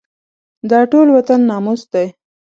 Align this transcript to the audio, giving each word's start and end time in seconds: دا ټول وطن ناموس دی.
دا 0.69 0.79
ټول 0.91 1.07
وطن 1.17 1.39
ناموس 1.49 1.81
دی. 1.93 2.05